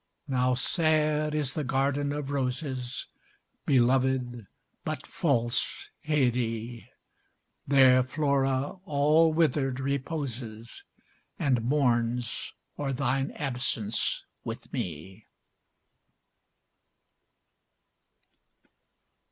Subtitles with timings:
[0.27, 3.05] Now sad is the garden of roses,
[3.67, 4.47] Belovèd
[4.83, 6.87] but false Haidée!
[7.67, 10.83] There Flora all withered reposes,
[11.37, 15.27] And mourns o'er thine absence with me.